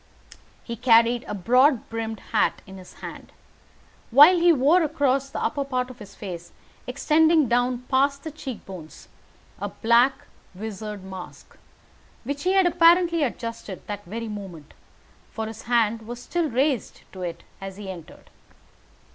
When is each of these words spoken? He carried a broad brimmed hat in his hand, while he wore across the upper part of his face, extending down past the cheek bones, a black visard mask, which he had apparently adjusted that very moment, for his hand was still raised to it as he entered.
He 0.63 0.75
carried 0.75 1.25
a 1.27 1.35
broad 1.35 1.87
brimmed 1.87 2.21
hat 2.31 2.63
in 2.65 2.79
his 2.79 2.93
hand, 3.05 3.31
while 4.09 4.39
he 4.39 4.51
wore 4.51 4.81
across 4.81 5.29
the 5.29 5.37
upper 5.39 5.63
part 5.63 5.91
of 5.91 5.99
his 5.99 6.15
face, 6.15 6.53
extending 6.87 7.47
down 7.47 7.83
past 7.83 8.23
the 8.23 8.31
cheek 8.31 8.65
bones, 8.65 9.09
a 9.59 9.69
black 9.69 10.25
visard 10.55 11.03
mask, 11.03 11.55
which 12.23 12.45
he 12.45 12.53
had 12.53 12.65
apparently 12.65 13.21
adjusted 13.21 13.85
that 13.85 14.03
very 14.05 14.27
moment, 14.27 14.73
for 15.29 15.45
his 15.45 15.61
hand 15.69 16.01
was 16.07 16.19
still 16.19 16.49
raised 16.49 17.03
to 17.11 17.21
it 17.21 17.43
as 17.61 17.77
he 17.77 17.87
entered. 17.87 18.31